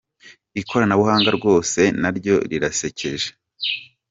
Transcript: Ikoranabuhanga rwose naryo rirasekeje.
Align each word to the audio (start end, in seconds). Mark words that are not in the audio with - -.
Ikoranabuhanga 0.61 1.29
rwose 1.37 1.79
naryo 2.01 2.35
rirasekeje. 2.51 3.29